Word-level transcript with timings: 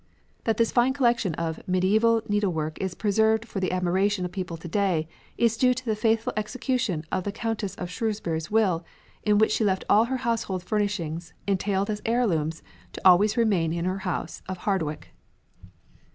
That 0.45 0.57
this 0.57 0.71
fine 0.71 0.93
collection 0.93 1.35
of 1.35 1.61
medieval 1.67 2.23
needlework 2.27 2.81
is 2.81 2.95
preserved 2.95 3.45
for 3.47 3.59
the 3.59 3.71
admiration 3.71 4.25
of 4.25 4.31
people 4.31 4.57
to 4.57 4.67
day 4.67 5.07
is 5.37 5.57
due 5.57 5.75
to 5.75 5.85
the 5.85 5.95
faithful 5.95 6.33
execution 6.35 7.03
of 7.11 7.23
the 7.23 7.31
Countess 7.31 7.75
of 7.75 7.91
Shrewsbury's 7.91 8.49
will, 8.49 8.83
in 9.21 9.37
which 9.37 9.51
she 9.51 9.63
left 9.63 9.85
all 9.87 10.05
her 10.05 10.17
household 10.25 10.63
furnishings, 10.63 11.33
entailed 11.45 11.87
as 11.91 12.01
heirlooms, 12.03 12.63
to 12.93 13.07
always 13.07 13.37
remain 13.37 13.71
in 13.73 13.85
her 13.85 13.99
House 13.99 14.41
of 14.49 14.57
Hardwick. 14.65 15.09